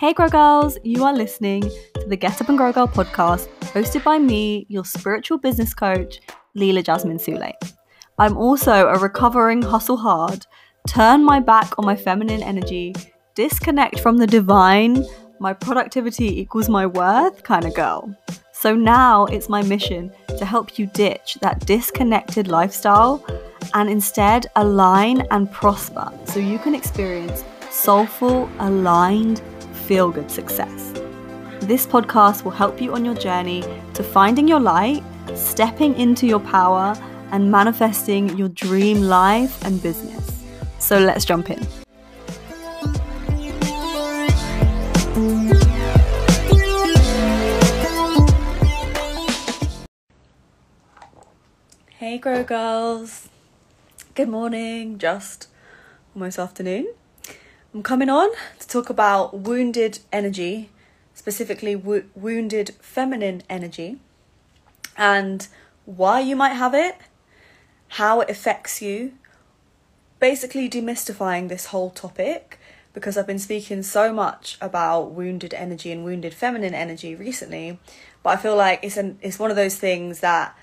[0.00, 4.02] Hey, Grow Girls, you are listening to the Get Up and Grow Girl podcast, hosted
[4.02, 6.20] by me, your spiritual business coach,
[6.56, 7.52] Leela Jasmine Sule.
[8.18, 10.46] I'm also a recovering hustle hard,
[10.88, 12.94] turn my back on my feminine energy,
[13.34, 15.04] disconnect from the divine,
[15.38, 18.10] my productivity equals my worth kind of girl.
[18.54, 23.22] So now it's my mission to help you ditch that disconnected lifestyle
[23.74, 29.42] and instead align and prosper so you can experience soulful, aligned,
[29.90, 30.92] feel good success.
[31.62, 35.02] This podcast will help you on your journey to finding your light,
[35.34, 36.94] stepping into your power,
[37.32, 40.44] and manifesting your dream life and business.
[40.78, 41.58] So let's jump in.
[51.98, 53.28] Hey, Grow Girls.
[54.14, 55.48] Good morning, just
[56.14, 56.86] almost afternoon.
[57.72, 60.70] I'm coming on to talk about wounded energy,
[61.14, 64.00] specifically wo- wounded feminine energy,
[64.96, 65.46] and
[65.84, 66.96] why you might have it,
[67.90, 69.12] how it affects you.
[70.18, 72.58] Basically, demystifying this whole topic
[72.92, 77.78] because I've been speaking so much about wounded energy and wounded feminine energy recently,
[78.24, 80.58] but I feel like it's an it's one of those things that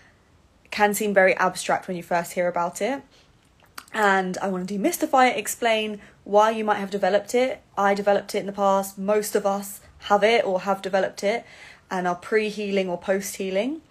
[0.72, 3.02] can seem very abstract when you first hear about it
[3.98, 7.64] and I want to demystify it, explain why you might have developed it.
[7.76, 11.44] I developed it in the past, most of us have it or have developed it
[11.90, 13.82] and are pre healing or post healing,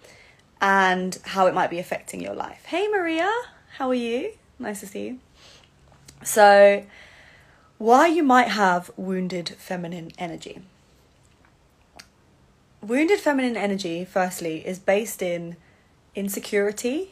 [0.61, 2.63] and how it might be affecting your life.
[2.67, 3.29] Hey Maria,
[3.77, 4.31] how are you?
[4.57, 5.19] Nice to see you.
[6.23, 6.85] So,
[7.77, 10.61] why you might have wounded feminine energy.
[12.81, 15.57] Wounded feminine energy, firstly, is based in
[16.15, 17.11] insecurity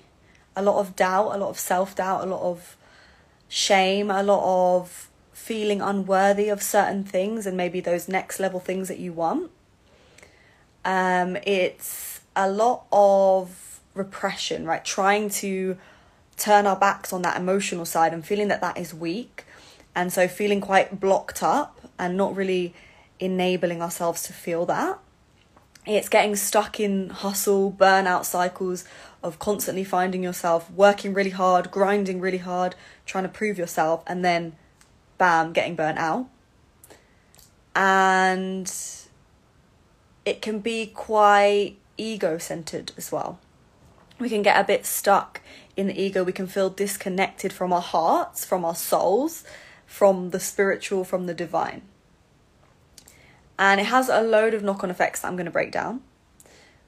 [0.55, 2.77] a lot of doubt, a lot of self doubt, a lot of
[3.47, 8.87] shame, a lot of feeling unworthy of certain things and maybe those next level things
[8.87, 9.51] that you want.
[10.83, 14.83] Um, it's a lot of repression, right?
[14.83, 15.77] Trying to
[16.37, 19.45] turn our backs on that emotional side and feeling that that is weak.
[19.95, 22.73] And so feeling quite blocked up and not really
[23.19, 24.99] enabling ourselves to feel that.
[25.85, 28.83] It's getting stuck in hustle, burnout cycles
[29.25, 32.75] of constantly finding yourself working really hard, grinding really hard,
[33.05, 34.55] trying to prove yourself, and then
[35.17, 36.27] bam, getting burnt out.
[37.75, 38.71] And
[40.25, 43.39] it can be quite ego centered as well.
[44.19, 45.41] We can get a bit stuck
[45.75, 49.43] in the ego, we can feel disconnected from our hearts, from our souls,
[49.85, 51.81] from the spiritual, from the divine.
[53.59, 56.01] And it has a load of knock on effects that I'm going to break down.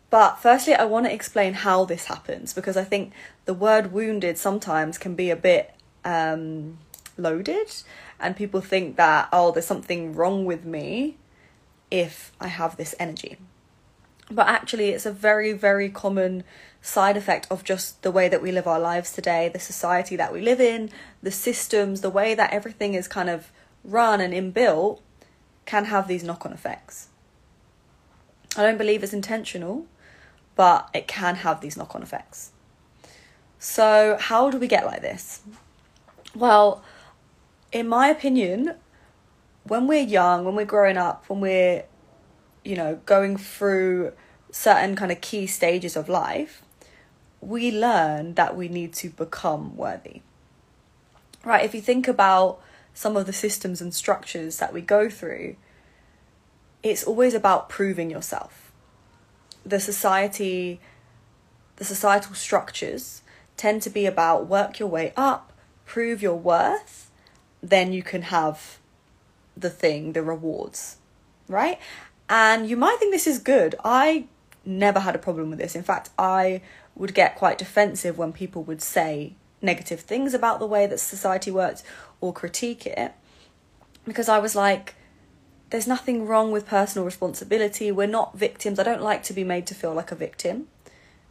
[0.10, 3.12] But firstly, I want to explain how this happens because I think
[3.46, 5.74] the word wounded sometimes can be a bit
[6.06, 6.78] um,
[7.18, 7.74] loaded,
[8.20, 11.18] and people think that, oh, there's something wrong with me
[11.92, 13.38] if I have this energy.
[14.30, 16.44] But actually, it's a very, very common
[16.82, 20.32] side effect of just the way that we live our lives today, the society that
[20.32, 20.90] we live in,
[21.22, 23.52] the systems, the way that everything is kind of
[23.84, 25.00] run and inbuilt
[25.66, 27.10] can have these knock on effects.
[28.56, 29.86] I don't believe it's intentional,
[30.58, 32.52] but it can have these knock on effects.
[33.60, 35.42] So, how do we get like this?
[36.36, 36.84] Well,
[37.72, 38.76] in my opinion,
[39.64, 41.84] when we're young, when we're growing up, when we're,
[42.66, 44.14] you know, going through
[44.52, 46.64] certain kind of key stages of life,
[47.40, 50.22] we learn that we need to become worthy.
[51.46, 51.64] Right?
[51.64, 52.60] If you think about
[52.94, 55.56] some of the systems and structures that we go through,
[56.82, 58.67] it's always about proving yourself
[59.68, 60.80] the society
[61.78, 63.22] the societal structures
[63.56, 65.54] tend to be about work your way up,
[65.86, 67.12] prove your worth,
[67.62, 68.80] then you can have
[69.56, 70.98] the thing, the rewards,
[71.48, 71.80] right?
[72.30, 73.76] And you might think this is good.
[73.84, 74.26] I
[74.66, 75.76] never had a problem with this.
[75.76, 76.62] In fact, I
[76.96, 81.52] would get quite defensive when people would say negative things about the way that society
[81.52, 81.84] works
[82.22, 83.14] or critique it
[84.06, 84.96] because I was like,
[85.70, 87.92] there's nothing wrong with personal responsibility.
[87.92, 88.80] We're not victims.
[88.80, 90.68] I don't like to be made to feel like a victim.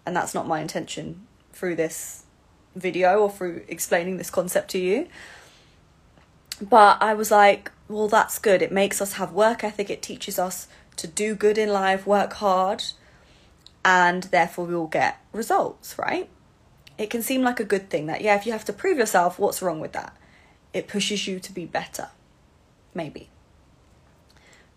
[0.04, 2.24] And that's not my intention through this
[2.74, 5.08] video or through explaining this concept to you.
[6.60, 8.62] But I was like, well, that's good.
[8.62, 9.90] It makes us have work ethic.
[9.90, 12.84] It teaches us to do good in life, work hard,
[13.84, 16.28] and therefore we will get results, right?
[16.98, 19.38] It can seem like a good thing that, yeah, if you have to prove yourself,
[19.38, 20.16] what's wrong with that?
[20.72, 22.08] It pushes you to be better.
[22.94, 23.28] Maybe.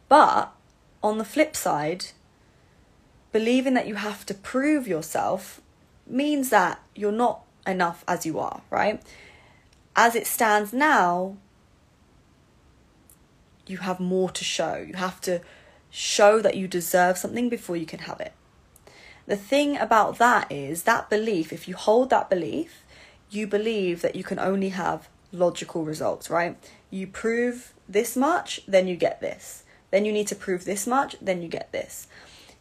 [0.10, 0.52] But
[1.02, 2.08] on the flip side,
[3.32, 5.62] believing that you have to prove yourself
[6.06, 9.02] means that you're not enough as you are, right?
[9.96, 11.38] As it stands now,
[13.68, 14.84] you have more to show.
[14.86, 15.42] You have to
[15.92, 18.34] show that you deserve something before you can have it.
[19.28, 22.84] The thing about that is that belief, if you hold that belief,
[23.30, 26.58] you believe that you can only have logical results, right?
[26.90, 29.64] You prove this much, then you get this.
[29.91, 32.07] Then you need to prove this much, then you get this.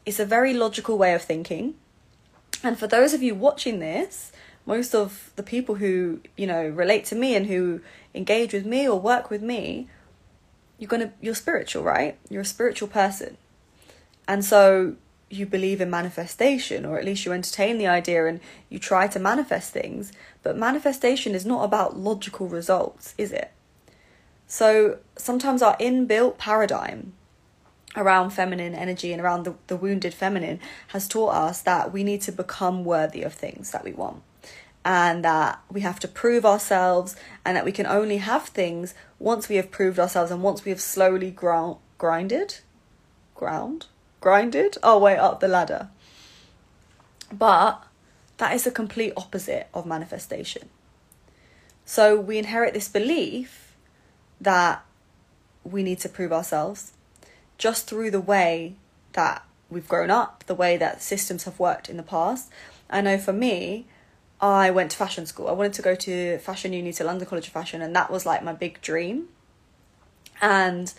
[0.06, 1.74] It's a very logical way of thinking.
[2.62, 4.32] And for those of you watching this,
[4.66, 7.80] most of the people who, you know, relate to me and who
[8.14, 9.88] engage with me or work with me,
[10.78, 12.18] you're going to you're spiritual, right?
[12.28, 13.36] You're a spiritual person.
[14.26, 14.96] And so
[15.30, 19.18] you believe in manifestation or at least you entertain the idea and you try to
[19.18, 23.50] manifest things, but manifestation is not about logical results, is it?
[24.48, 27.12] So sometimes our inbuilt paradigm
[27.94, 30.58] around feminine energy and around the, the wounded feminine
[30.88, 34.22] has taught us that we need to become worthy of things that we want.
[34.84, 37.14] And that we have to prove ourselves
[37.44, 40.70] and that we can only have things once we have proved ourselves and once we
[40.70, 42.60] have slowly ground grinded?
[43.34, 43.86] Ground?
[44.20, 44.78] Grinded?
[44.82, 45.88] Our way up the ladder.
[47.30, 47.84] But
[48.38, 50.70] that is the complete opposite of manifestation.
[51.84, 53.67] So we inherit this belief
[54.40, 54.84] that
[55.64, 56.92] we need to prove ourselves
[57.58, 58.74] just through the way
[59.12, 62.50] that we've grown up, the way that systems have worked in the past.
[62.88, 63.86] I know for me,
[64.40, 65.48] I went to fashion school.
[65.48, 68.24] I wanted to go to fashion uni to London College of Fashion, and that was
[68.24, 69.28] like my big dream.
[70.40, 70.92] And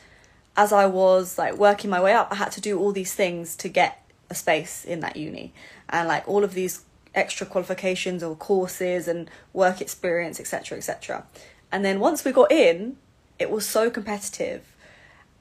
[0.57, 3.55] as I was like working my way up, I had to do all these things
[3.57, 5.53] to get a space in that uni,
[5.87, 6.83] and like all of these
[7.15, 11.25] extra qualifications or courses and work experience, etc., etc.
[11.71, 12.97] And then once we got in,
[13.39, 14.75] it was so competitive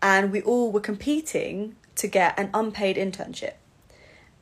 [0.00, 3.55] and we all were competing to get an unpaid internship.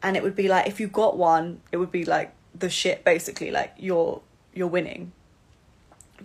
[0.03, 3.05] And it would be like if you got one, it would be like the shit
[3.05, 4.21] basically, like you're
[4.55, 5.13] you're winning.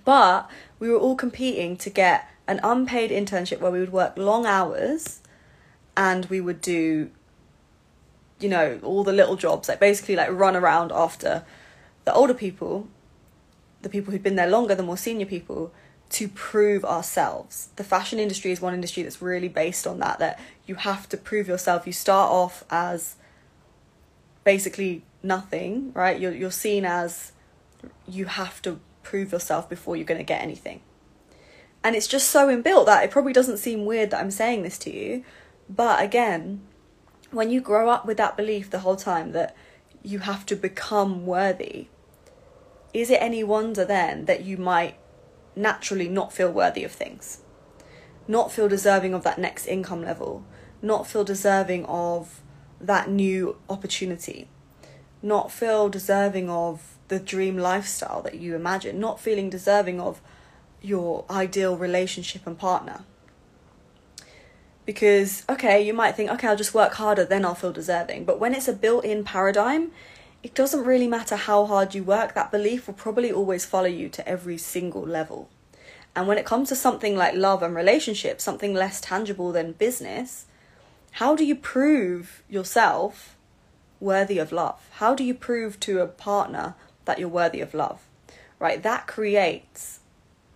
[0.06, 0.50] But
[0.80, 5.22] we were all competing to get an unpaid internship where we would work long hours
[5.96, 7.10] and we would do
[8.40, 11.44] you know all the little jobs like basically like run around after
[12.06, 12.88] the older people
[13.84, 15.72] the people who'd been there longer the more senior people
[16.12, 17.70] to prove ourselves.
[17.78, 21.18] The fashion industry is one industry that's really based on that, that you have to
[21.18, 21.88] prove yourself.
[21.88, 23.16] You start off as
[24.44, 26.20] basically nothing, right?
[26.20, 27.32] You're, you're seen as
[28.08, 30.82] you have to prove yourself before you're going to get anything.
[31.84, 34.78] And it's just so inbuilt that it probably doesn't seem weird that I'm saying this
[34.80, 35.24] to you.
[35.70, 36.62] But again,
[37.32, 39.56] when you grow up with that belief the whole time that
[40.04, 41.88] you have to become worthy,
[42.94, 44.96] is it any wonder then that you might
[45.56, 47.42] naturally not feel worthy of things,
[48.28, 50.46] not feel deserving of that next income level,
[50.82, 52.42] not feel deserving of
[52.80, 54.48] that new opportunity,
[55.22, 60.22] not feel deserving of the dream lifestyle that you imagine, not feeling deserving of
[60.82, 63.04] your ideal relationship and partner.
[64.86, 68.26] Because, okay, you might think, okay, I'll just work harder, then I'll feel deserving.
[68.26, 69.92] But when it's a built in paradigm,
[70.44, 74.10] it doesn't really matter how hard you work, that belief will probably always follow you
[74.10, 75.50] to every single level.
[76.16, 80.46] And when it comes to something like love and relationships, something less tangible than business,
[81.12, 83.38] how do you prove yourself
[84.00, 84.90] worthy of love?
[84.94, 88.02] How do you prove to a partner that you're worthy of love?
[88.60, 88.82] Right?
[88.82, 90.00] That creates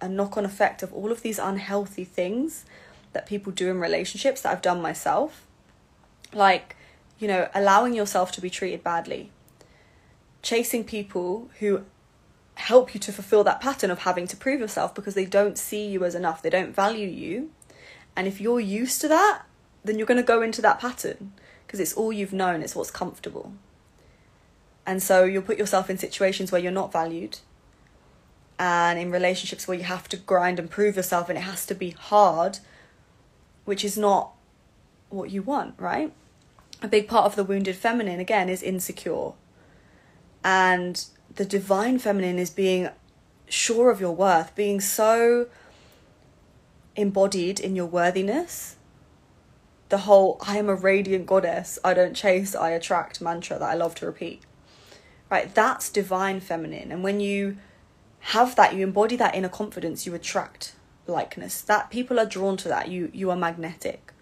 [0.01, 2.65] a knock on effect of all of these unhealthy things
[3.13, 5.45] that people do in relationships that I've done myself.
[6.33, 6.75] Like,
[7.17, 9.31] you know, allowing yourself to be treated badly,
[10.45, 11.83] chasing people who
[12.53, 15.87] help you to fulfill that pattern of having to prove yourself because they don't see
[15.87, 17.49] you as enough, they don't value you.
[18.15, 19.41] And if you're used to that,
[19.83, 21.33] then you're going to go into that pattern
[21.65, 23.53] because it's all you've known, it's what's comfortable.
[24.85, 27.39] And so you'll put yourself in situations where you're not valued
[28.59, 31.73] and in relationships where you have to grind and prove yourself and it has to
[31.73, 32.59] be hard,
[33.65, 34.31] which is not
[35.09, 36.13] what you want, right?
[36.83, 39.33] A big part of the wounded feminine, again, is insecure
[40.45, 42.89] and the divine feminine is being
[43.49, 45.47] sure of your worth, being so
[46.95, 48.75] embodied in your worthiness.
[49.89, 53.73] The whole I am a radiant goddess, I don't chase, I attract mantra that I
[53.73, 54.43] love to repeat.
[55.31, 55.53] Right?
[55.53, 56.91] That's divine feminine.
[56.91, 57.57] And when you
[58.19, 60.75] have that, you embody that inner confidence, you attract
[61.07, 61.61] likeness.
[61.61, 62.89] That people are drawn to that.
[62.89, 64.13] You you are magnetic.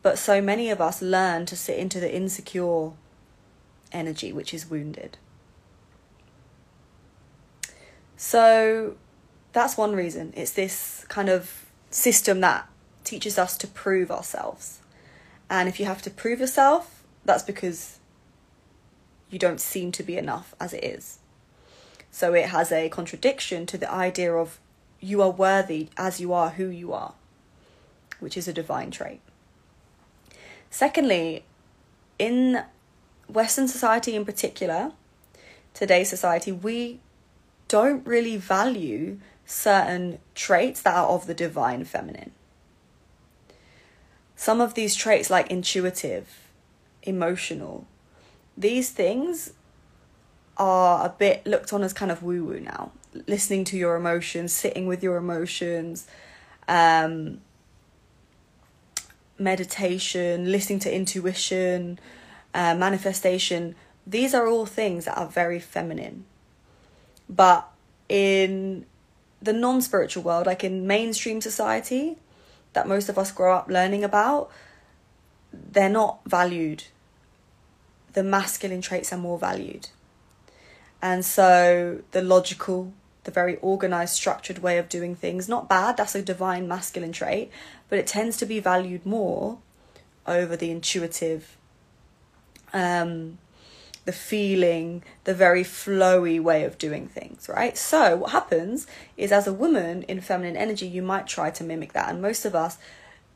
[0.00, 2.92] But so many of us learn to sit into the insecure
[3.92, 5.18] energy, which is wounded.
[8.22, 8.96] So
[9.54, 10.34] that's one reason.
[10.36, 12.68] It's this kind of system that
[13.02, 14.80] teaches us to prove ourselves.
[15.48, 17.98] And if you have to prove yourself, that's because
[19.30, 21.20] you don't seem to be enough as it is.
[22.10, 24.60] So it has a contradiction to the idea of
[25.00, 27.14] you are worthy as you are who you are.
[28.18, 29.22] which is a divine trait.
[30.68, 31.42] Secondly,
[32.18, 32.64] in
[33.28, 34.92] Western society in particular,
[35.72, 37.00] today's society, we
[37.70, 42.32] don't really value certain traits that are of the divine feminine.
[44.34, 46.48] Some of these traits, like intuitive,
[47.04, 47.86] emotional,
[48.56, 49.52] these things
[50.56, 52.90] are a bit looked on as kind of woo woo now.
[53.28, 56.08] Listening to your emotions, sitting with your emotions,
[56.66, 57.40] um,
[59.38, 62.00] meditation, listening to intuition,
[62.52, 63.76] uh, manifestation.
[64.04, 66.24] These are all things that are very feminine.
[67.30, 67.68] But
[68.08, 68.86] in
[69.40, 72.16] the non spiritual world, like in mainstream society,
[72.72, 74.50] that most of us grow up learning about,
[75.52, 76.84] they're not valued.
[78.12, 79.88] The masculine traits are more valued.
[81.00, 82.92] And so the logical,
[83.24, 87.50] the very organized, structured way of doing things, not bad, that's a divine masculine trait,
[87.88, 89.58] but it tends to be valued more
[90.26, 91.56] over the intuitive,
[92.72, 93.38] um,
[94.04, 97.76] the feeling, the very flowy way of doing things, right?
[97.76, 101.92] So, what happens is as a woman in feminine energy, you might try to mimic
[101.92, 102.08] that.
[102.08, 102.78] And most of us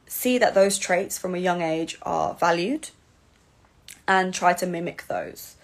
[0.07, 2.91] see that those traits from a young age are valued
[4.07, 5.57] and try to mimic those.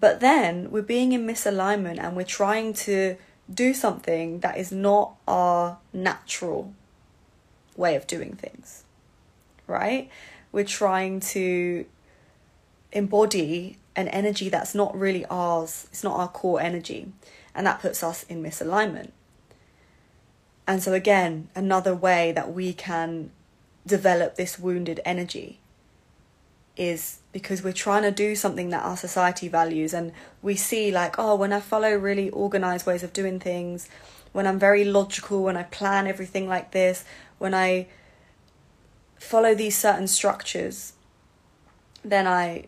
[0.00, 3.16] But then we're being in misalignment and we're trying to
[3.52, 6.72] do something that is not our natural
[7.76, 8.84] way of doing things,
[9.66, 10.08] right?
[10.52, 11.86] We're trying to
[12.92, 17.12] embody an energy that's not really ours, it's not our core energy,
[17.54, 19.10] and that puts us in misalignment.
[20.66, 23.30] And so, again, another way that we can
[23.86, 25.60] develop this wounded energy
[26.76, 30.10] is because we're trying to do something that our society values and
[30.42, 33.88] we see like oh when i follow really organized ways of doing things
[34.32, 37.04] when i'm very logical when i plan everything like this
[37.38, 37.86] when i
[39.18, 40.94] follow these certain structures
[42.04, 42.64] then i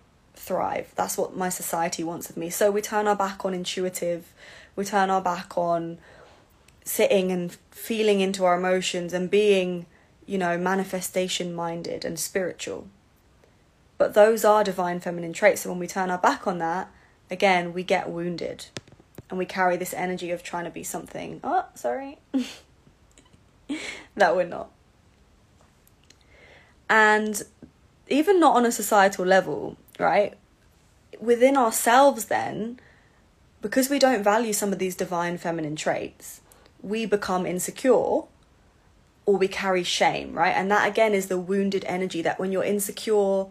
[0.47, 4.33] thrive that's what my society wants of me so we turn our back on intuitive
[4.77, 5.99] we turn our back on
[6.85, 9.87] sitting and feeling into our emotions and being
[10.25, 12.87] you know manifestation minded and spiritual
[13.99, 15.63] but those are divine feminine traits.
[15.63, 16.91] So when we turn our back on that,
[17.31, 18.67] again, we get wounded.
[19.29, 21.41] And we carry this energy of trying to be something.
[21.43, 22.19] Oh, sorry.
[24.15, 24.71] that we're not.
[26.89, 27.43] And
[28.09, 30.35] even not on a societal level, right?
[31.21, 32.79] Within ourselves, then,
[33.63, 36.41] because we don't value some of these divine feminine traits,
[36.83, 38.23] we become insecure
[39.27, 40.55] or we carry shame, right?
[40.55, 43.47] And that again is the wounded energy that when you're insecure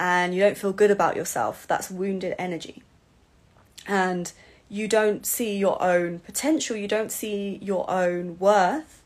[0.00, 2.82] and you don't feel good about yourself, that's wounded energy.
[3.86, 4.32] And
[4.68, 9.02] you don't see your own potential, you don't see your own worth.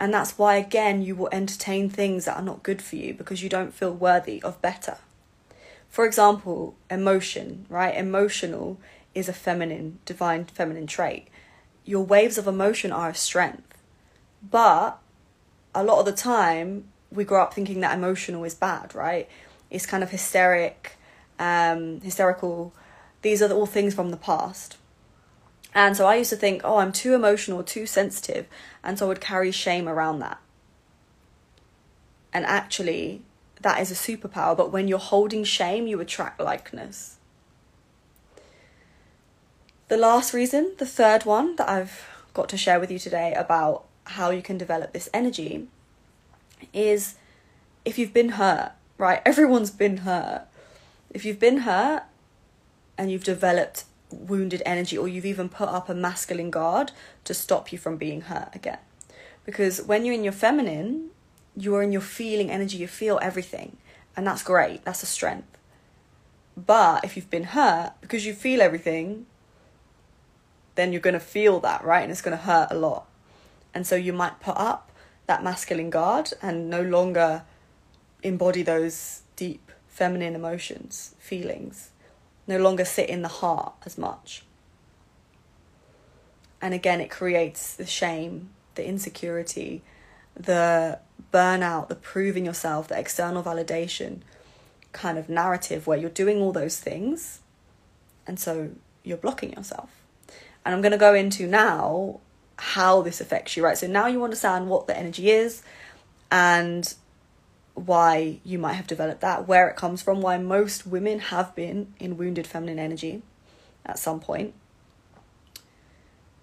[0.00, 3.42] And that's why, again, you will entertain things that are not good for you because
[3.42, 4.96] you don't feel worthy of better.
[5.94, 7.96] For example, emotion, right?
[7.96, 8.80] Emotional
[9.14, 11.28] is a feminine, divine feminine trait.
[11.84, 13.80] Your waves of emotion are a strength.
[14.42, 14.98] But
[15.72, 19.28] a lot of the time, we grow up thinking that emotional is bad, right?
[19.70, 20.96] It's kind of hysteric,
[21.38, 22.74] um, hysterical.
[23.22, 24.78] These are all things from the past.
[25.76, 28.48] And so I used to think, oh, I'm too emotional, too sensitive.
[28.82, 30.40] And so I would carry shame around that.
[32.32, 33.22] And actually,
[33.60, 34.56] that is a superpower.
[34.56, 37.16] But when you're holding shame, you attract likeness.
[39.88, 43.84] The last reason, the third one that I've got to share with you today about
[44.04, 45.68] how you can develop this energy
[46.72, 47.14] is
[47.84, 49.20] if you've been hurt right?
[49.24, 50.46] Everyone's been hurt.
[51.10, 52.04] If you've been hurt
[52.96, 56.92] and you've developed wounded energy, or you've even put up a masculine guard
[57.24, 58.78] to stop you from being hurt again.
[59.44, 61.10] Because when you're in your feminine,
[61.56, 63.76] you're in your feeling energy, you feel everything,
[64.16, 65.58] and that's great, that's a strength.
[66.56, 69.26] But if you've been hurt, because you feel everything,
[70.74, 72.02] then you're going to feel that, right?
[72.02, 73.06] And it's going to hurt a lot.
[73.72, 74.90] And so you might put up
[75.26, 77.42] that masculine guard and no longer
[78.22, 81.90] embody those deep feminine emotions, feelings,
[82.46, 84.44] no longer sit in the heart as much.
[86.60, 89.82] And again, it creates the shame, the insecurity,
[90.34, 90.98] the
[91.32, 94.20] burnout, the proving yourself, the external validation
[94.92, 97.40] kind of narrative where you're doing all those things
[98.26, 98.70] and so
[99.02, 99.90] you're blocking yourself.
[100.64, 102.20] And I'm going to go into now
[102.56, 103.76] how this affects you, right?
[103.76, 105.62] So now you understand what the energy is
[106.30, 106.94] and
[107.74, 111.92] why you might have developed that, where it comes from, why most women have been
[111.98, 113.22] in wounded feminine energy
[113.84, 114.54] at some point.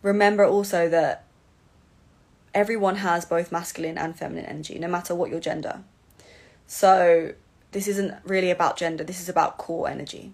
[0.01, 1.23] Remember also that
[2.53, 5.84] everyone has both masculine and feminine energy, no matter what your gender.
[6.67, 7.34] So,
[7.72, 10.34] this isn't really about gender, this is about core energy.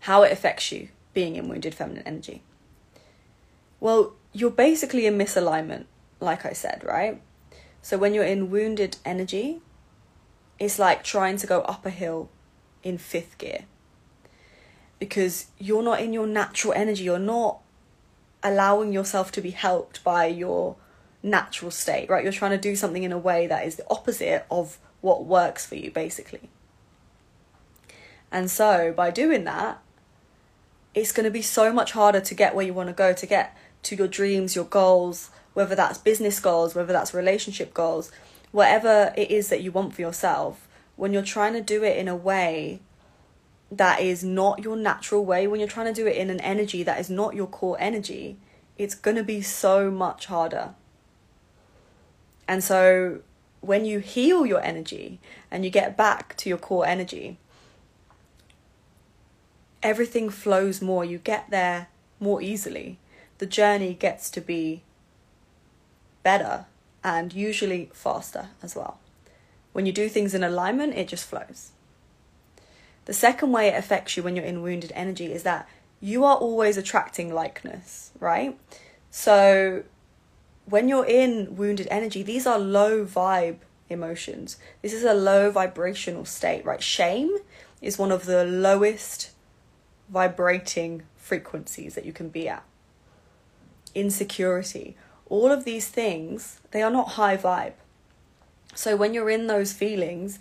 [0.00, 2.42] How it affects you being in wounded feminine energy.
[3.80, 5.84] Well, you're basically in misalignment,
[6.20, 7.20] like I said, right?
[7.82, 9.60] So, when you're in wounded energy,
[10.58, 12.30] it's like trying to go up a hill
[12.82, 13.64] in fifth gear
[14.98, 17.60] because you're not in your natural energy, you're not
[18.42, 20.76] allowing yourself to be helped by your
[21.22, 22.22] natural state, right?
[22.22, 25.66] You're trying to do something in a way that is the opposite of what works
[25.66, 26.48] for you, basically.
[28.30, 29.82] And so, by doing that,
[30.94, 33.26] it's going to be so much harder to get where you want to go, to
[33.26, 38.12] get to your dreams, your goals, whether that's business goals, whether that's relationship goals,
[38.52, 42.08] whatever it is that you want for yourself, when you're trying to do it in
[42.08, 42.80] a way
[43.70, 46.82] that is not your natural way, when you're trying to do it in an energy
[46.82, 48.38] that is not your core energy,
[48.76, 50.74] it's going to be so much harder.
[52.46, 53.20] And so
[53.60, 55.20] when you heal your energy
[55.50, 57.38] and you get back to your core energy,
[59.82, 61.04] everything flows more.
[61.04, 61.88] You get there
[62.20, 62.98] more easily.
[63.38, 64.82] The journey gets to be
[66.22, 66.66] better
[67.04, 68.98] and usually faster as well.
[69.72, 71.72] When you do things in alignment, it just flows.
[73.08, 75.66] The second way it affects you when you're in wounded energy is that
[75.98, 78.58] you are always attracting likeness, right?
[79.10, 79.84] So
[80.66, 84.58] when you're in wounded energy, these are low vibe emotions.
[84.82, 86.82] This is a low vibrational state, right?
[86.82, 87.34] Shame
[87.80, 89.30] is one of the lowest
[90.10, 92.62] vibrating frequencies that you can be at.
[93.94, 94.98] Insecurity,
[95.30, 97.72] all of these things, they are not high vibe.
[98.74, 100.38] So when you're in those feelings,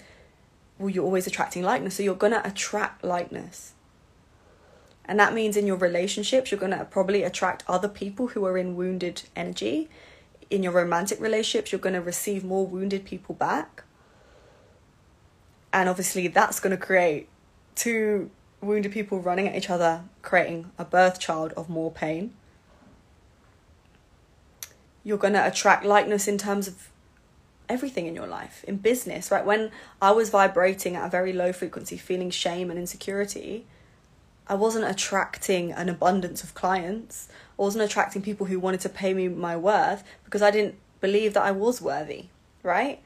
[0.79, 1.95] well, you're always attracting likeness.
[1.95, 3.73] So you're going to attract likeness.
[5.05, 8.57] And that means in your relationships, you're going to probably attract other people who are
[8.57, 9.89] in wounded energy.
[10.49, 13.83] In your romantic relationships, you're going to receive more wounded people back.
[15.71, 17.29] And obviously, that's going to create
[17.75, 18.29] two
[18.61, 22.33] wounded people running at each other, creating a birth child of more pain.
[25.03, 26.89] You're going to attract likeness in terms of
[27.69, 29.45] everything in your life, in business, right?
[29.45, 33.65] When I was vibrating at a very low frequency, feeling shame and insecurity,
[34.47, 37.27] I wasn't attracting an abundance of clients.
[37.59, 41.33] I wasn't attracting people who wanted to pay me my worth because I didn't believe
[41.33, 42.27] that I was worthy,
[42.63, 43.01] right?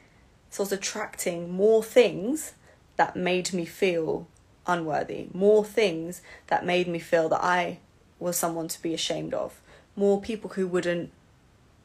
[0.50, 2.52] So I was attracting more things
[2.96, 4.28] that made me feel
[4.66, 7.78] unworthy, more things that made me feel that I
[8.20, 9.60] was someone to be ashamed of,
[9.96, 11.10] more people who wouldn't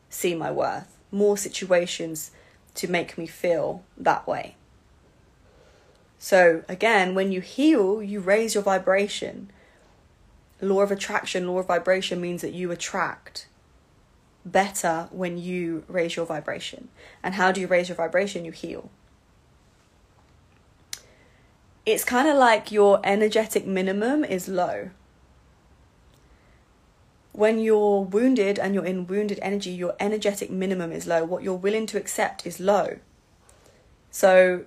[0.09, 2.31] see my worth, more situations
[2.77, 4.55] to make me feel that way.
[6.19, 9.51] So, again, when you heal, you raise your vibration.
[10.61, 13.47] Law of attraction, law of vibration means that you attract
[14.45, 16.87] better when you raise your vibration.
[17.21, 18.45] And how do you raise your vibration?
[18.45, 18.89] You heal.
[21.85, 24.89] It's kind of like your energetic minimum is low
[27.37, 31.23] when you're wounded and you're in wounded energy, your energetic minimum is low.
[31.23, 32.97] What you're willing to accept is low.
[34.09, 34.65] So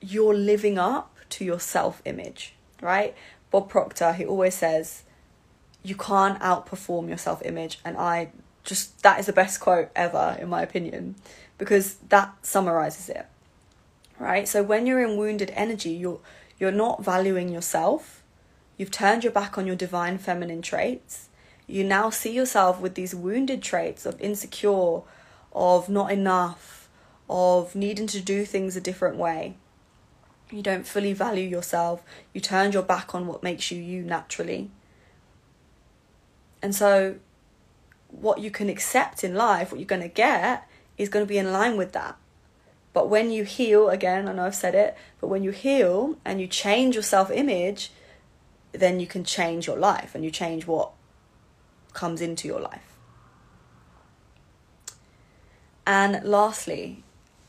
[0.00, 3.14] you're living up to your self image, right?
[3.52, 5.04] Bob Proctor, he always says,
[5.84, 7.78] you can't outperform your self image.
[7.84, 8.32] And I
[8.64, 11.14] just, that is the best quote ever, in my opinion,
[11.58, 13.26] because that summarizes it,
[14.18, 14.48] right?
[14.48, 16.18] So when you're in wounded energy, you're,
[16.58, 18.24] you're not valuing yourself.
[18.76, 21.27] You've turned your back on your divine feminine traits
[21.68, 25.02] you now see yourself with these wounded traits of insecure,
[25.52, 26.88] of not enough,
[27.28, 29.54] of needing to do things a different way.
[30.50, 32.02] You don't fully value yourself.
[32.32, 34.70] You turned your back on what makes you you naturally.
[36.62, 37.16] And so,
[38.08, 41.36] what you can accept in life, what you're going to get, is going to be
[41.36, 42.16] in line with that.
[42.94, 46.40] But when you heal, again, I know I've said it, but when you heal and
[46.40, 47.92] you change your self image,
[48.72, 50.92] then you can change your life and you change what
[51.92, 52.96] comes into your life.
[55.86, 57.02] And lastly,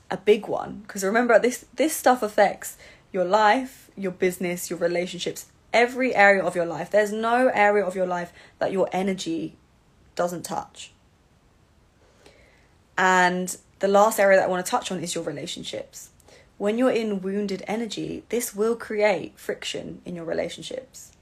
[0.09, 2.77] a big one, because remember this this stuff affects
[3.11, 6.89] your life, your business, your relationships, every area of your life.
[6.89, 9.55] There's no area of your life that your energy
[10.15, 10.91] doesn't touch.
[12.97, 16.09] And the last area that I want to touch on is your relationships.
[16.57, 21.13] When you're in wounded energy, this will create friction in your relationships.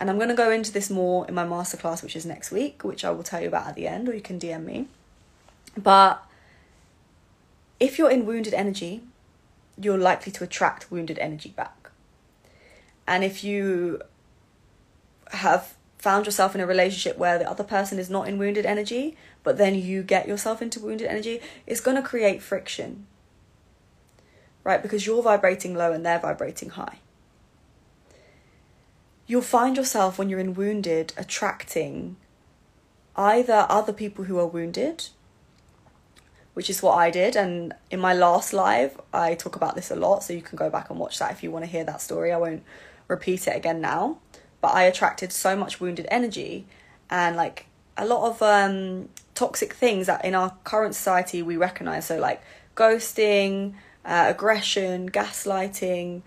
[0.00, 2.84] And I'm going to go into this more in my masterclass, which is next week,
[2.84, 4.86] which I will tell you about at the end, or you can DM me.
[5.76, 6.22] But
[7.80, 9.02] if you're in wounded energy,
[9.80, 11.90] you're likely to attract wounded energy back.
[13.06, 14.02] And if you
[15.32, 19.16] have found yourself in a relationship where the other person is not in wounded energy,
[19.42, 23.06] but then you get yourself into wounded energy, it's going to create friction.
[24.62, 24.82] Right?
[24.82, 26.98] Because you're vibrating low and they're vibrating high.
[29.28, 32.16] You'll find yourself when you're in wounded attracting
[33.14, 35.06] either other people who are wounded,
[36.54, 37.36] which is what I did.
[37.36, 40.68] And in my last live, I talk about this a lot, so you can go
[40.68, 42.32] back and watch that if you want to hear that story.
[42.32, 42.64] I won't
[43.06, 44.18] repeat it again now
[44.60, 46.66] but I attracted so much wounded energy
[47.10, 52.06] and like a lot of um, toxic things that in our current society we recognize.
[52.06, 52.42] So, like
[52.76, 56.22] ghosting, uh, aggression, gaslighting,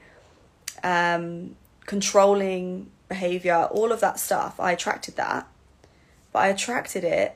[0.83, 1.55] um,
[1.91, 4.57] controlling behavior, all of that stuff.
[4.61, 5.45] I attracted that,
[6.31, 7.35] but I attracted it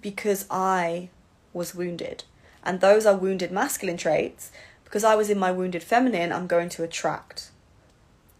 [0.00, 1.10] because I
[1.52, 2.24] was wounded.
[2.64, 4.52] And those are wounded masculine traits.
[4.84, 7.50] Because I was in my wounded feminine, I'm going to attract,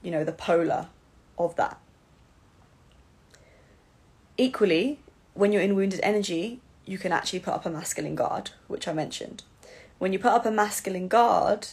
[0.02, 0.86] you know, the polar
[1.38, 1.78] of that.
[4.38, 4.98] Equally,
[5.34, 8.94] when you're in wounded energy, you can actually put up a masculine guard, which I
[8.94, 9.42] mentioned.
[9.98, 11.66] When you put up a masculine guard,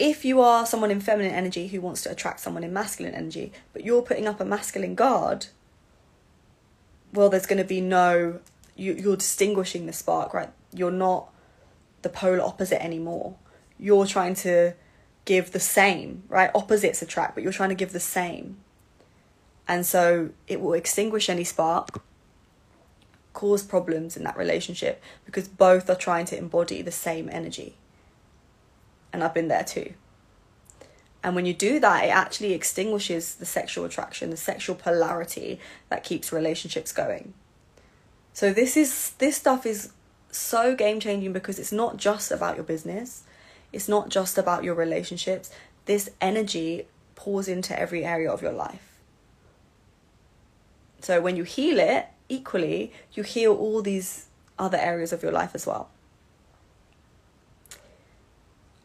[0.00, 3.52] if you are someone in feminine energy who wants to attract someone in masculine energy,
[3.74, 5.46] but you're putting up a masculine guard,
[7.12, 8.40] well, there's going to be no,
[8.74, 10.48] you, you're distinguishing the spark, right?
[10.72, 11.30] You're not
[12.00, 13.36] the polar opposite anymore.
[13.78, 14.72] You're trying to
[15.26, 16.50] give the same, right?
[16.54, 18.56] Opposites attract, but you're trying to give the same.
[19.68, 22.02] And so it will extinguish any spark,
[23.34, 27.76] cause problems in that relationship because both are trying to embody the same energy.
[29.12, 29.94] And I've been there too.
[31.22, 36.02] And when you do that, it actually extinguishes the sexual attraction, the sexual polarity that
[36.02, 37.34] keeps relationships going.
[38.32, 39.90] So this is this stuff is
[40.30, 43.24] so game changing because it's not just about your business.
[43.72, 45.50] It's not just about your relationships.
[45.84, 48.98] This energy pours into every area of your life.
[51.00, 54.26] So when you heal it, equally, you heal all these
[54.58, 55.90] other areas of your life as well.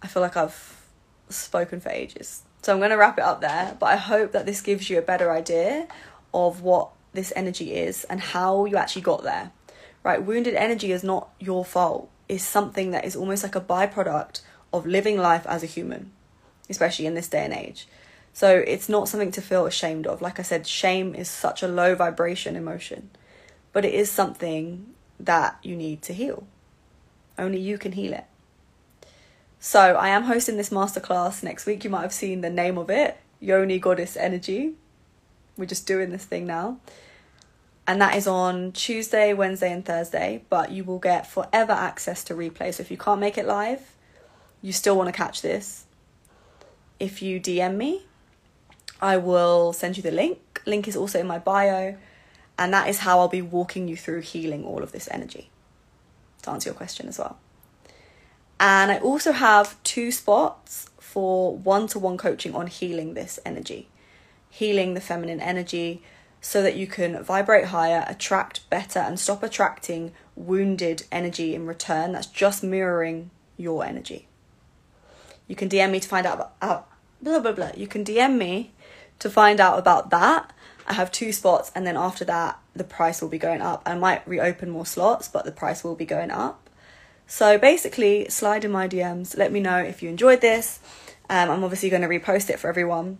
[0.05, 0.85] I feel like I've
[1.29, 2.43] spoken for ages.
[2.61, 4.99] So I'm going to wrap it up there, but I hope that this gives you
[4.99, 5.87] a better idea
[6.31, 9.51] of what this energy is and how you actually got there.
[10.03, 10.23] Right?
[10.23, 12.11] Wounded energy is not your fault.
[12.29, 14.41] It's something that is almost like a byproduct
[14.71, 16.11] of living life as a human,
[16.69, 17.87] especially in this day and age.
[18.31, 20.21] So it's not something to feel ashamed of.
[20.21, 23.09] Like I said, shame is such a low vibration emotion,
[23.73, 26.45] but it is something that you need to heal.
[27.39, 28.25] Only you can heal it.
[29.59, 31.83] So I am hosting this masterclass next week.
[31.83, 34.73] You might have seen the name of it, Yoni Goddess Energy.
[35.57, 36.79] We're just doing this thing now.
[37.87, 40.43] And that is on Tuesday, Wednesday, and Thursday.
[40.49, 42.73] But you will get forever access to replay.
[42.73, 43.95] So if you can't make it live,
[44.61, 45.85] you still want to catch this.
[46.99, 48.03] If you DM me,
[49.01, 50.61] I will send you the link.
[50.65, 51.95] Link is also in my bio.
[52.57, 55.49] And that is how I'll be walking you through healing all of this energy,
[56.43, 57.37] to answer your question as well.
[58.59, 63.89] And I also have two spots for one to one coaching on healing this energy,
[64.49, 66.01] healing the feminine energy,
[66.41, 72.11] so that you can vibrate higher, attract better, and stop attracting wounded energy in return
[72.11, 74.27] that's just mirroring your energy.
[75.47, 76.89] You can DM me to find out about,
[77.21, 77.71] blah blah blah.
[77.75, 78.73] You can DM me
[79.19, 80.53] to find out about that.
[80.87, 83.81] I have two spots, and then after that, the price will be going up.
[83.85, 86.64] I might reopen more slots, but the price will be going up.
[87.27, 89.37] So basically, slide in my DMs.
[89.37, 90.79] Let me know if you enjoyed this.
[91.29, 93.17] Um, I'm obviously going to repost it for everyone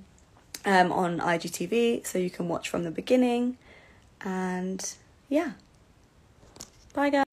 [0.63, 3.57] um, on IGTV so you can watch from the beginning.
[4.21, 4.93] And
[5.29, 5.53] yeah.
[6.93, 7.24] Bye, guys.